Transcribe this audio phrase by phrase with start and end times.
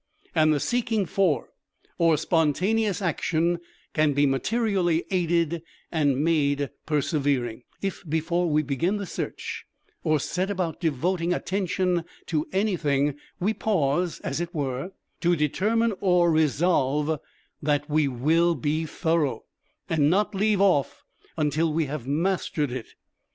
[0.33, 1.49] And the "seeking for,"
[1.99, 3.59] or spontaneous action
[3.93, 9.63] can be materially aided and made persevering, if before we begin the search
[10.03, 16.31] or set about devoting Attention to anything, we pause, as it were, to determine or
[16.31, 17.19] resolve
[17.61, 19.43] that we will be thorough,
[19.87, 21.03] and not leave off
[21.37, 22.87] until we shall have mastered it.